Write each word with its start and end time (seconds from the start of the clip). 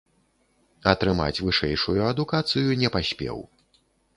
Атрымаць 0.91 1.43
вышэйшую 1.47 1.99
адукацыю 2.13 2.69
не 2.85 2.89
паспеў. 2.97 3.37